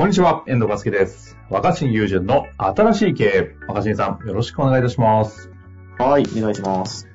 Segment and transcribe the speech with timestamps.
[0.00, 1.36] こんにちは、遠藤和樹です。
[1.50, 3.54] 若新友人の新しい経営。
[3.68, 5.50] 若新さん、よろしくお願いいたします。
[5.98, 7.06] はい、お願いします。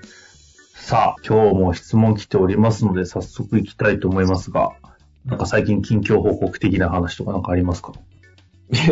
[0.76, 4.70] さあ、今日も質問来ておりますので、早速行きたいと思いますが、
[5.26, 7.94] なんか最近近況報告的な話とかなんかありますか？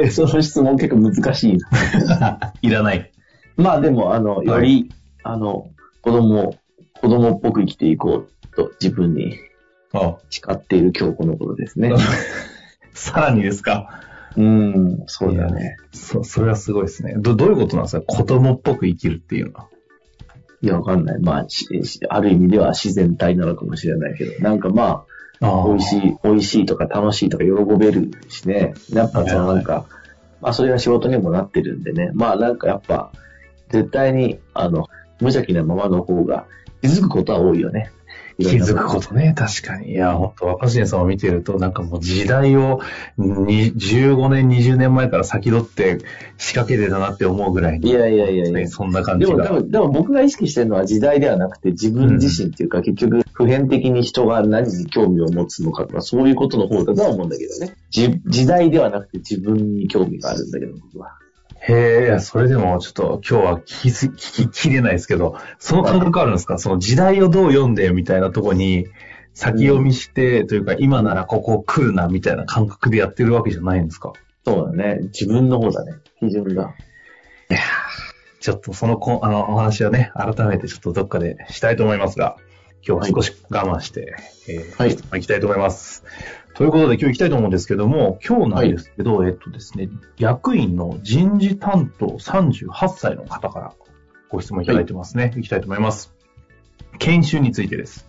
[0.02, 2.54] え その質問結構難しいな。
[2.64, 3.12] いらない。
[3.58, 5.70] まあでも、あの、より、あの、
[6.02, 6.56] 子供を、
[7.00, 9.38] 子供っぽく生きていこうと自分に
[9.94, 11.92] あ誓っている今日この頃ですね。
[12.96, 14.00] さらにですか？
[14.36, 15.78] うん、そうだね。
[15.92, 17.14] そ、それはすごいですね。
[17.18, 18.04] ど、どういうことなんですか？
[18.08, 19.68] 子供っぽく生きるっていうのは。
[20.62, 21.20] いや、わかんない。
[21.22, 21.48] まあ、
[22.10, 25.04] ある意味では自然体なのかもしれないけど、なんかま
[25.42, 28.74] あ、美味しい、美味しいとか楽しいとか喜べるしね。
[28.92, 29.86] やっぱそのなんか、
[30.42, 32.12] まあそれは仕事にもなってるんでね。
[32.14, 33.12] まあなんかやっぱ、
[33.70, 34.88] 絶対に、あの、
[35.20, 36.46] 無邪気なままの方が
[36.82, 37.92] 気づくことは多いよね。
[38.40, 39.92] 気づくことね、確かに。
[39.92, 42.82] いや、本当若新さんを見てると、なんかもう時代を
[43.18, 46.00] に15年、20年前から先取って
[46.38, 47.90] 仕掛けてたなって思うぐらいに。
[47.90, 49.44] いやいやいやいやねそんな感じが。
[49.44, 57.76] でもでも、でも僕が意識してるのは時代ではなくて自分自身っていうか、結局普遍的に人が何に興味を持つのかとか、そういうことの方だとは思うんだけどね。
[57.90, 61.18] じ時代ではなくて自分に興味があるんだけど、僕は。
[61.66, 66.58] へえ、それでもちょっと今日は聞きす聞ききれないですけど、その感覚あるんですか？
[66.58, 68.88] その時代をどう読んでみたいなとこに、
[69.34, 74.12] 先読みして、というか今ならここ来るなみたいな感覚でやってるわけじゃないんですか？
[74.46, 75.00] そうだね。
[75.04, 75.94] 自分の方だね。
[76.20, 76.76] 基準が。
[77.50, 77.62] いやー
[78.42, 82.36] ちょっとそのこあのお話はね、改めてちょっとどっかでしたいと思いますが、
[82.86, 84.18] 今日は少し我慢して、
[84.50, 86.04] えーはい行きたいと思います。
[86.56, 93.74] ということで今日行きたいと思うんですけども、今日なんですけど、えっとですね、役員の人事担当38歳の方から
[94.30, 95.32] ご質問いただいてますね。
[95.36, 96.14] 行きたいと思います。
[97.00, 98.08] 研修についてです。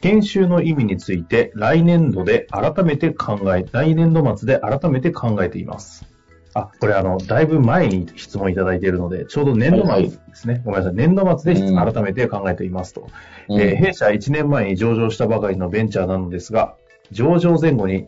[0.00, 6.06] 研修の意味について来年度で改めて考え、来年度末で改めて考えています。
[6.54, 10.60] あ、これあの、だいぶ前に質問いただいているので、ちょうど年度末ですね。
[10.64, 10.94] ごめんなさい。
[10.94, 13.08] 年度末でうん改めて考えていますと。
[13.50, 16.76] えー弊社1年前に上場したばかりのベンチャーなのですが、
[17.12, 18.06] 上場前後に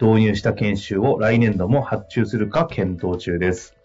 [0.00, 3.76] 導入した研修を来年度も発注するか検討中です。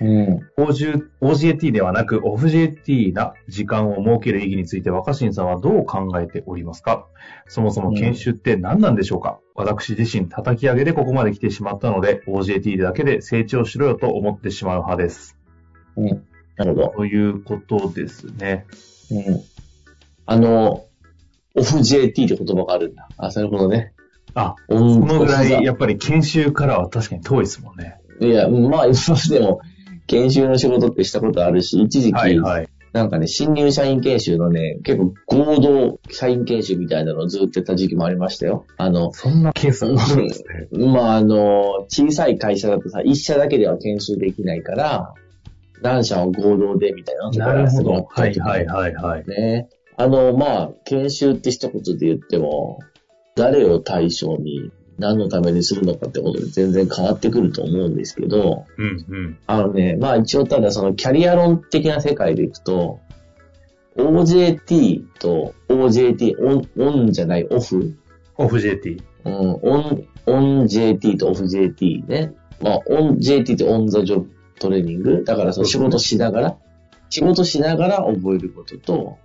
[0.00, 0.40] うん。
[0.58, 7.06] OG OGAT ではなく OFGAT な時間を設ける意義について若新さんはどう考えておりますか？
[7.48, 15.38] そもそも研修って何なんでしょうか、私自身叩き上げでここまで来てしまったので OGAT だけで成長しろよと思ってしまう派です。
[15.96, 16.26] うん。
[16.56, 16.88] なるほど。
[16.88, 18.66] ということですね。
[19.10, 19.40] うん。
[20.26, 20.84] あの、
[21.54, 23.08] オフ JT って言葉があるんだ。
[23.16, 23.94] あ、なるほどね。
[24.36, 27.98] あ、ここのぐらいやっぱり研修からは確かに遠いですもんね。
[28.20, 29.60] いや、まあ、 今でも、
[30.06, 32.68] 研修の仕事ってしたことあるし、一時期、はいはい。
[32.92, 38.66] なんかね、新入社員研修のね、結構合同社員研修みたいなのをずっとやった時期もありましたよ。
[38.76, 40.68] あの、そんなケースがあるんですね。
[40.86, 45.14] まあ、あの、小さい会社だとさ、一社だけでは研修できないから、
[45.82, 47.64] 何社を合同でみたいななるほど。
[47.64, 49.24] がすごいはいはいはいはい。
[49.26, 49.68] ね。
[49.96, 52.80] あの、まあ、研修って一言で言っても、
[53.36, 59.38] 誰を対象に何のためにするのかってことで全然変わってくると思うんですけど、うんうん。
[59.46, 63.00] あのね、まあ一応ただそのキャリア論的な世界でいくと、
[63.96, 69.02] OJT と OJT、 On、On じゃない、 Off Off JT。
[69.24, 72.34] うん、 On、On JT と Off JT ね。
[72.60, 75.24] まあ、オン JT ってオンザジョブトレーニング。
[75.24, 76.56] だからその仕事しながら、
[77.10, 79.18] 仕事しながら覚えることと、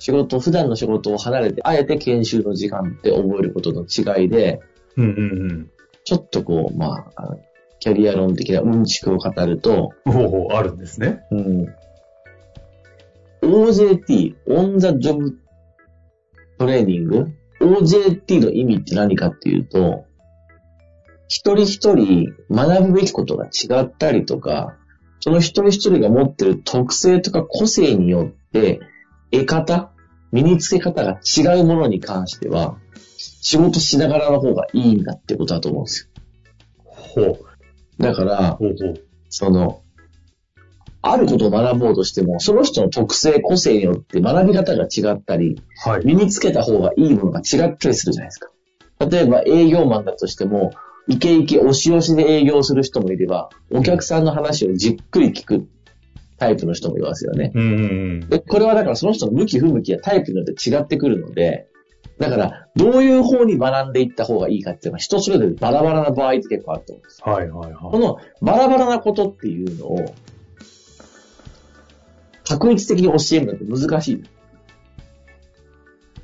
[0.00, 4.60] 仕事、普段の仕事を離れて、あえて研修の時間って覚えることの違いで、
[4.96, 5.70] うんうん
[6.02, 7.36] ちょっとこう、まあ、
[7.78, 10.12] キャリア論的なうんちくを語ると、うん。
[10.12, 11.20] ほうほう、あるんですね。
[11.30, 11.74] うん、
[13.42, 15.38] OJT、オンザジョブ
[16.58, 17.26] トレーニング
[17.60, 20.06] ?OJT の意味って何かっていうと、
[21.28, 24.78] 一人一人学ぶべきことが違ったりとか、
[25.20, 28.80] その一人一人が持ってる特性とか個性によって、
[29.30, 29.92] 得方、
[30.32, 32.76] 身につけ方が違うものに関しては、
[33.16, 36.10] 仕事しながらの方がいいんだってことだと思うんです
[36.84, 37.24] ほう。
[37.24, 37.38] よ。
[37.98, 38.94] だから、ほうほう。
[39.28, 39.82] その、
[41.02, 46.04] あることを学ぼうとしても、その人の特性、個性によって学び方が違ったり、はい。
[46.04, 48.50] 身につけた方がいいものが違ったりするじゃないですか。
[49.08, 50.72] 例えば営業マンだとしても、
[51.08, 55.66] イケイケ押し押しで営業する人もいれば、お客さんの話をじっくり聞く
[56.40, 57.52] タイプの人もいますよね。
[57.54, 57.66] うんう
[58.16, 61.66] んで、これはだからその人の向き不向きやタイプによって違ってくるので、
[62.18, 67.22] だから、どういう方に学んでいった方がいいかっていうのは人それぞれバラバラな場合って結構あると思うんです。
[67.22, 67.90] はいはいはい。
[67.90, 70.14] このバラバラなことっていうのを、
[72.44, 74.22] 確率的に教えるのって難しい。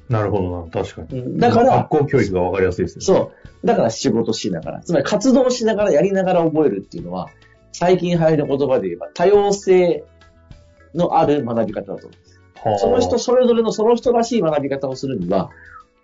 [0.08, 1.38] なるほどな、確かに。
[1.38, 3.04] だから学、校教育がわかりやすいですね。
[3.04, 3.66] そう。
[3.66, 7.28] だから仕事しながら、つまり活動しながらやりながら覚えるっていうのは、
[7.78, 10.02] 最近流行りの言葉で言えば多様性
[10.94, 12.16] のある学び方だと思
[12.64, 12.68] う。
[12.70, 15.50] はあその人それぞれのその人らしい学び方をするには、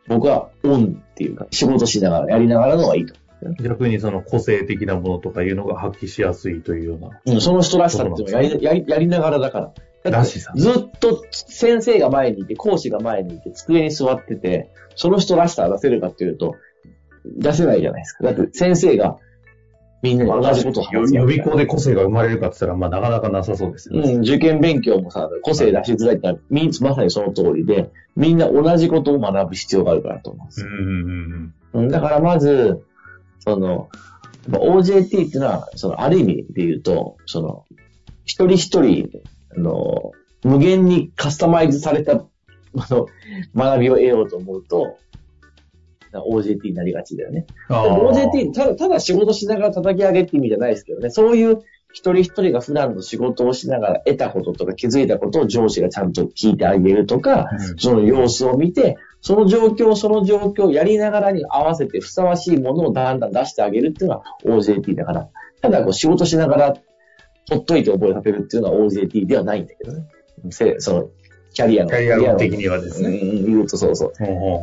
[0.06, 3.14] 僕はオンっていうか、仕事しながらやりながらのがいいと。
[3.62, 7.20] 逆にその個性的なものとかいうのが発揮しやすいというような。
[7.24, 9.72] うん、その人らしさっていうのはやりやりやりながらだか
[10.04, 10.10] ら。
[10.10, 16.56] らしさずっと先生が前にいて、講師が前にいて、机に座ってて、その人らしさを出せるかっていうと、
[17.24, 18.24] 出せないじゃないですか。
[18.24, 19.16] だって先生が
[20.02, 24.14] みんなに同じことを話す予備校で個性が生まれるかって言ったら、まあなかなかなさそうですよね。
[24.14, 30.66] うん、受験勉強もさ、個性出しづらいってのは、みんまさにその通りで、みんな同じことを学ぶ必要があるからと思うんですよ。
[30.66, 32.84] うんうんうんうん、だからまず、
[33.38, 33.88] その、
[34.50, 37.64] OJT っていうのは、その、ある意味で言うと、その、
[38.24, 39.08] 一人一人、
[39.56, 40.12] あの、
[40.42, 42.24] 無限にカスタマイズされた、あ
[42.74, 43.06] の、
[43.54, 44.98] 学びを得ようと思うと、
[46.20, 47.46] OJT になりがちだよね。
[47.68, 51.10] OJT、ただ、ただ仕事しながら叩き上げって意味じゃないですけどね。
[51.10, 51.62] そういう
[51.92, 65.28] 一人一人が普段の仕事をしながら得たこととか気づいたことを上司がちゃんと聞いてあげるとか、うんその様子を見て、その状況、その状況をやりながらに合わせてふさわしいものをだんだん出してあげるっていうのが OJT だから。
[65.60, 66.74] ただこう仕事しながら、
[67.50, 70.06] ほっといて覚えさせるっていうのは OJT ではないんだけどね。
[70.50, 71.08] せその、
[71.52, 71.90] キャリアの。
[71.90, 74.12] キャリア論的にはですねうんうん、言うとそうそう。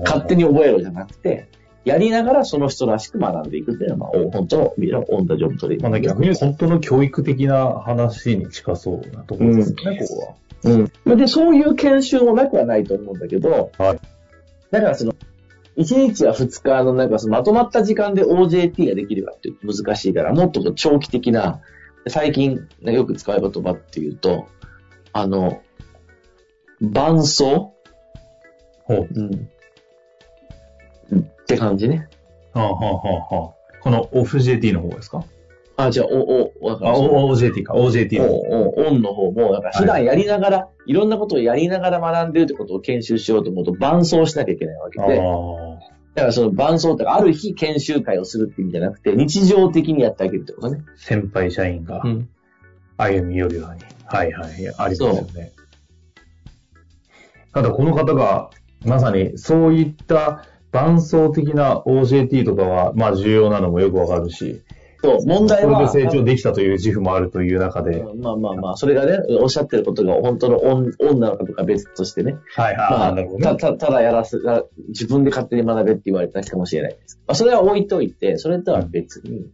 [0.03, 1.47] 勝手に覚えろじゃなくて、
[1.85, 5.89] やりながらその人らしく学んでいくっていうのは、まあ、お本当の、みんなオンダジョブトレーニング。
[5.91, 10.35] まあ逆に本当の教育的な話に近そうなところですよね、ここ
[10.67, 10.75] は。
[11.05, 11.17] うん。
[11.17, 13.99] で、そういう研修もなくはないと思うんだけど、はい
[14.71, 15.15] だからその、
[15.77, 21.61] 1日や2日のなんかそのまとまった時間で OJT ができるかっていうと難しいから、もっと長期的な、
[22.07, 24.47] 最近よく使う言葉っていうと、
[25.11, 25.61] あの、
[26.81, 27.73] 伴奏？
[28.83, 29.07] ほう。
[29.11, 29.49] うん。
[31.19, 32.07] って感じね。
[32.53, 35.23] はあはあはあはあこのオフ JT の方ですか？
[35.77, 38.33] あ、じゃあ、お、お、わかあ、るお OJT か、OJT の方。
[38.33, 45.23] おおオンの方も、なんか普段やりながら、い、ろんなことをやりながら学んでるってことを研修しようと思うと伴奏しなきゃいけないわけあで、あ。
[46.15, 50.83] だからその伴奏ってある日研修会をするって意味じゃなくて、日常的にやってあげるってことね。
[50.97, 52.27] 先輩社員がん。
[52.97, 53.81] 歩み寄るように。
[54.05, 54.51] はいはい。
[54.77, 55.53] ありますよね。
[57.53, 58.49] ただこの方が、
[58.85, 64.61] まさにそういった伴奏的な OJT とかは、まあ重要なのもよくわかるし、
[65.01, 72.35] そう、問それ題は、で成長できたという自負もあるという中で、うんまあまあまあ、それがね、おっしゃってることが本当のオンオンなのかとか別としてね。
[72.55, 73.09] はいまはい。
[73.09, 73.45] あ、なるほどね。
[73.45, 77.19] たたただやらせ、や自分で勝手に学べって言われたかもしれないです。
[77.25, 79.45] まあ、それは置いといて、それとは別に、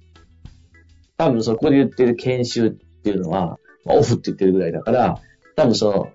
[1.18, 5.20] 多分そこで言ってる研修っていうのは、まあオフって言ってるぐらいだから、
[5.56, 6.10] 多分その、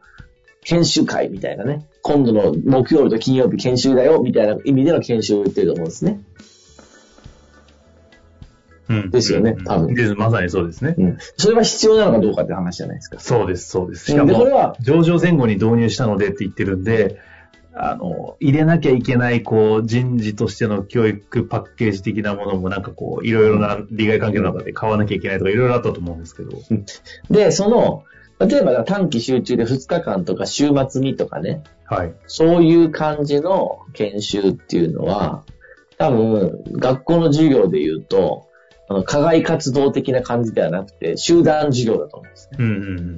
[0.65, 6.21] 研修会みたいなね、今度の木曜日と金曜日研修だよ、みたいな意味での研修を言ってると思うんですね。
[8.89, 10.97] うんですよねうん多分ですまさにそうですね。
[10.99, 11.19] うん。
[11.37, 13.21] それは必要なのかどうかって話じゃないですか。
[13.21, 14.07] そうです、そうです。
[14.07, 17.19] しかうんで、これも、は、上場前後に導入したのでって言ってるんで、
[17.73, 26.51] あの、入れなきゃいけない、こう、人事としての教育パッケージ的なものもなんかこう、いろいろな利害関係の中で買わなきゃいけないとかいろいろあったと思うんですけど。
[27.31, 28.03] で、その、
[28.41, 32.15] 例えば短期集中で2日間とか週末にとかね、はい。
[32.27, 35.45] そういう感じの研修っていうのは、
[35.99, 38.49] 多分、学校の授業で言うと、
[38.89, 42.57] あの、課外活動的な感じではなくて、集団授業だと思うんですね。
[42.59, 42.71] うんう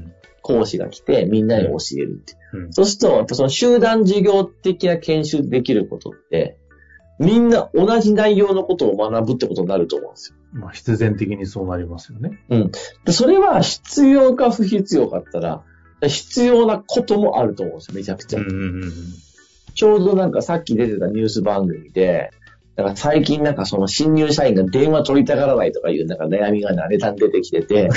[0.08, 0.12] ん
[0.44, 2.34] 講師が来て、みんなに教えるって。
[2.52, 2.64] うん。
[2.64, 6.58] うんそうすると、やっぱその集団授業的な研修できることって、
[7.20, 10.41] みんな同じ内容のことを学ぶってことになると思うんですよ。
[10.52, 12.38] まあ、必然的にそうなりますよね。
[13.04, 15.62] で、それは必要か不必要かったら、
[16.08, 18.40] 必要なこともあると思うんですよ、めちゃくちゃ。
[18.40, 18.92] うんうんうん。
[19.74, 22.30] ちょうどなんかさっき出てたニュース番組で、
[22.76, 27.88] なんか最近なんかその新入社員が電話取りたがらないとかいうなんか悩みがネタに出てきてて。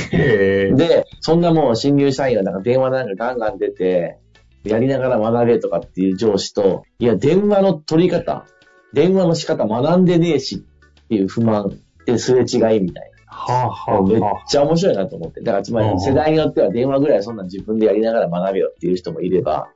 [0.75, 4.19] で、そんなもう新入社員がなんか電話なんかガンガン出て、
[4.63, 8.45] やりながら学べとかっていう上司と、いや、電話の取り方、
[8.93, 13.97] 電話の仕方学んでねえしっていう不満ですれ違いみたいはあ、はな。
[13.99, 15.41] あ、めっはちゃ面白いなと思って。
[15.41, 19.69] だからつまうんり世代によっては電話ぐらいそんなん自分でやりながら学べよっていう人もいれば、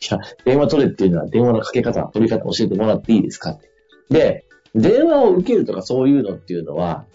[0.00, 3.70] いや、電話取れっていうのは電話のかけ方、取り方教えてもらっていいですかって。
[4.10, 7.06] で、電話を受けるとかそういうのっていうのは、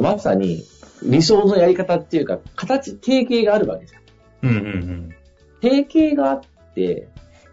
[0.00, 0.62] まさに
[1.02, 4.02] 理想のやり方っていうか、形、定型があるわけじゃん。
[4.42, 5.14] うんうんうん。
[5.60, 6.40] 定型があっ
[6.74, 7.08] て、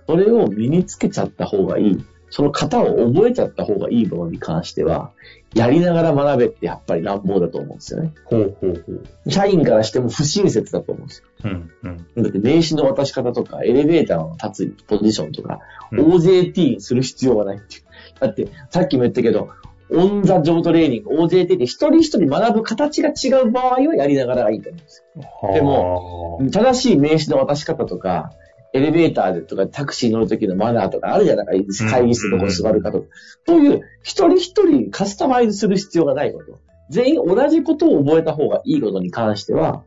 [0.08, 2.06] それを身につけちゃった方がいい。
[2.36, 5.14] その型を覚えちゃった方がいいものに関しては、
[5.54, 8.14] やりながら学べってやっぱり乱暴だと思うんですよね。
[8.26, 8.92] ほうほうほ
[9.26, 9.32] う。
[9.32, 11.28] 社員からしても不親切だと思うんですよ。
[11.46, 12.24] うんうん。
[12.24, 15.60] だって名刺の渡し方とか、エレベーターの立つポジションとか、
[15.94, 17.84] うん OJT にする必要はないっていう。
[18.20, 19.52] だって、さっきも言ったけど、
[19.90, 25.54] オンザジョブトレーニング、OJT って一人一人学ぶ形が違う場合はやりながらがいいと思うんですよ。
[25.54, 28.34] でもも、正しい名刺の渡し方とか、
[28.76, 31.92] エレベーターでとかタクシー乗るときのマナーとかあるじゃないですか。
[31.92, 33.08] 会議室どこに座るかとか。
[33.48, 36.60] そういう一人一人カスタマイズする必要がないこと。
[36.90, 39.86] 全員同じことを覚えた方がいいことに関しては、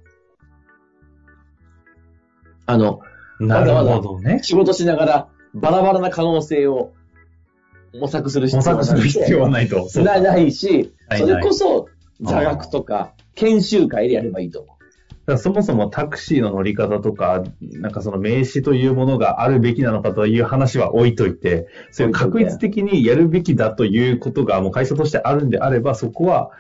[2.65, 3.01] あの、
[3.41, 4.41] なるほどね。
[4.43, 6.95] 仕事しながらバラバラな可能性を
[7.93, 8.85] 模索する必模要がない。
[8.87, 9.87] 索する必要はないと。
[10.03, 11.89] ないないし、それこそ
[12.23, 14.78] 座学とか研修会でやればいいと思う。
[15.37, 26.51] そもそもタクシーの乗り方とか、なんかその名刺というものがあるべきなのかという話は置いといて、そういう確率的にやるべきだということがもう会社としてあるんであれば、そこは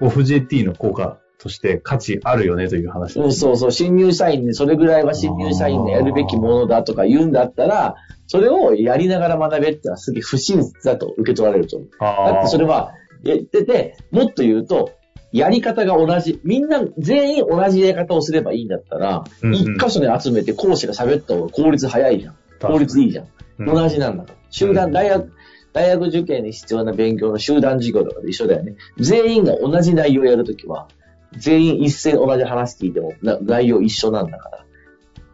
[0.00, 7.94] OFJT の効果として価値あるよねという話うん、そうそう、新入社員でそれぐらいは新入社員がやるべきものだとか言うんだったら、
[8.26, 11.90] それをやりながら学べってのはすげえ不親切だと受け取られると思う。
[11.98, 12.92] だってそれは、
[13.24, 14.90] やってて、もっと言うと、
[15.32, 16.40] やり方が同じ。
[16.44, 22.36] みんな全員同じやり方をすればいいんだったら、うんうん一箇所に集めて講師が喋った方が効率早いじゃん。
[22.60, 23.24] 効率いいじゃん。
[23.24, 23.28] う
[23.64, 24.38] ん同じなんだから。
[24.50, 25.32] 集団、うん大学、
[25.72, 28.76] 大学受験に必要な勉強の集団授業とかで一緒だよね。
[28.98, 30.88] 全員が同じ内容をやるときは、
[31.36, 34.64] 全員一斉に同じ話聞いてもな内容一緒なんだから。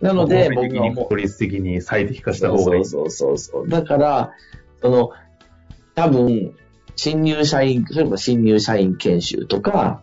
[0.01, 2.85] なので、僕はもうに効率的に最適化した方がいい。
[2.85, 3.69] そうそうそうそう。
[3.69, 4.33] だから、
[4.83, 5.11] その、
[5.95, 6.55] 多分、
[6.97, 10.03] 新入社員、例えば新入社員研修とか、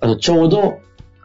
[0.00, 0.80] あとちょうど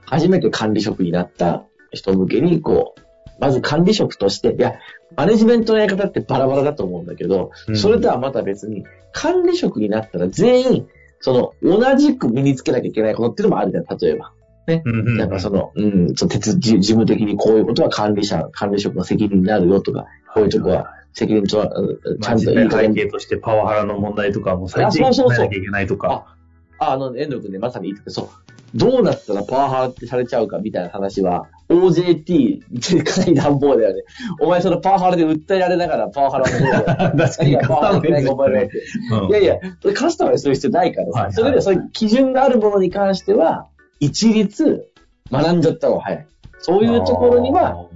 [0.06, 3.02] 初めて管理職になった人向けに、こう、
[3.40, 4.76] まず管理職として、いや、
[5.16, 10.88] マネジメントのやり方ってバラバラだと思うんだけど、うんそれとはまた別に、管理職になったら全員、
[11.20, 14.34] その、同じく身につけなきゃいけないことっていうのもあるじゃん、例えば。
[14.68, 14.84] ね。
[14.86, 26.36] うんうんうんなんかその、うん、その事務的にこういうことは管理者、管理職の責任になるよとか、こういうとこは責任とは、うんちゃんといい加背減景としてパワハラの問題とかも最低あそうそうそう限考えなきゃいけないとか。
[26.80, 28.28] あ、あの、遠藤君ね、まさに言ってて、そう。
[28.76, 34.04] どうなったらパワハラってされちゃうかみたいな話は、OJT ってかなり乱暴だよね。
[34.40, 39.60] お前そのパワハラで訴えられながらパワハラの確かにいやいや、
[39.96, 43.68] カスタマイズする必要ないからさ、はいはいそれでそういう基準があるものに関しては、
[44.00, 44.88] 一律
[45.32, 46.28] 学んじゃった方が早い。
[46.60, 47.88] そういうところには、、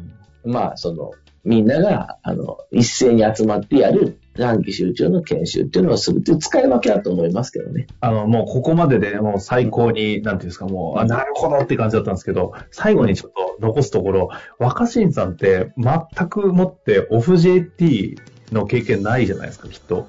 [0.45, 1.11] まあ、その、
[1.43, 7.87] みんなが、あの、一斉に集まってやる短期集中の研修っていうのをするっていう使い分けだと思いますけどね。
[7.99, 18.15] あの、もうここまででもう最高に、なんていうんですか、もう、あ、なるほどって感じだったんですけど、最後にちょっと残すところ、若新さんって全くもってオフ JT
[18.53, 20.07] の経験ないじゃないですか、きっと。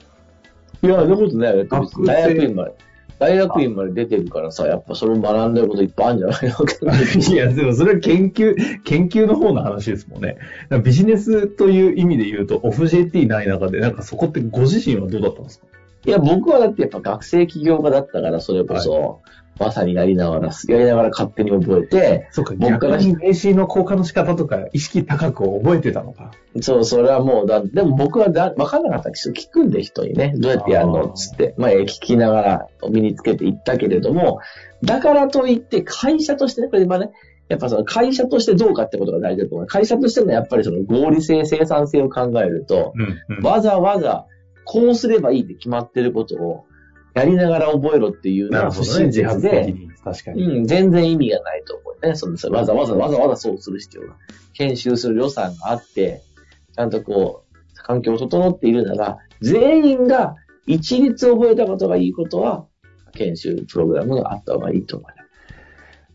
[0.82, 2.74] いや、そんなことない大学院まで。
[3.18, 6.54] 大学院まで出てるからさ、やっぱそれを学んでることいっぱいあるんじゃないの？
[7.34, 8.54] いや、でもそれは研究、
[8.84, 10.36] 研究の方の話ですもんね。
[10.82, 15.66] ビジネスという意味で言うと、オフ JT ない中で、なんかそこってご自身はどうだったんですか？
[16.06, 19.22] いや、僕はだってやっぱ学生起業家だったから、それこそ、
[19.58, 26.32] まさにやりながら、やりながら勝手に覚えて、そうか、僕から名刺の交換の仕方とか意識高く覚えてたのか。
[26.60, 34.40] そう、それはもうだ、でも僕はだ、わかんなかったら聞くんで人にね、どうやってやるのつって、まあ、えー聞きながら身につけていったけれども、
[34.82, 37.12] だからといって会社としてね、これ今ね、
[37.48, 39.66] やっぱその会社としてどうかってことが大事だと思う。
[39.66, 42.92] 会社としてのやっぱりその合理性、生産性を考えると、
[43.28, 43.44] うん、うん。
[43.44, 44.26] わざわざ
[44.64, 46.66] こうすればいいって決まってることを
[47.14, 48.96] やりながら覚えろっていうのは不なるほどね。
[48.98, 49.90] 親自発切で、的に。
[50.02, 50.42] 確かに。
[50.42, 52.16] うん、全然意味がないと思うね。
[52.16, 54.16] そのわざわざわざわざそうする必要が。
[54.54, 56.22] 研修する予算があって、
[56.74, 60.34] ちゃんとこう、環境を整っているなら、全員が
[60.66, 62.66] 一律覚えたことがいいことは、
[63.12, 65.23] 研修プログラムがあった方がいいと思います。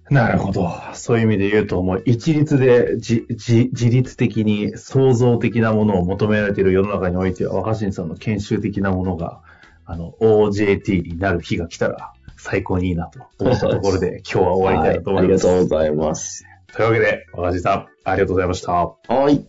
[0.10, 0.72] なるほど。
[0.94, 9.42] そういう意味で言うと、もう一律で自自自律的に創造的なものを求められている世の中においては、若新さんの研修的なものが、
[9.86, 15.48] あの、OJT になる日が来たら、最高にいいなと思ったところで、今日は終わりたいなと思います。
[15.48, 16.46] はいありがとうございます。
[16.74, 18.72] というわけで、若新さん、ありがとうございました。
[18.72, 18.96] は
[19.30, 19.46] い。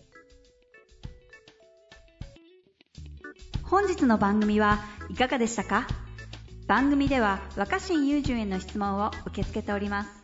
[3.63, 5.87] 本日の番組はいかがでしたか？
[6.67, 10.20] 番組では若新雄純への質問を受け付けております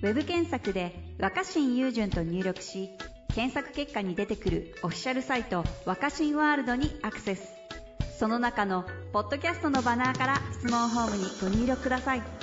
[0.00, 2.90] ウェブ検索で「若新雄純」と入力し
[3.34, 7.58] 検索結果に出てくるオフィシャルサイト「若新ワールド」にアクセス。
[8.18, 12.37] その中のポッドキャストのバナーから質問ホームにご入力ください。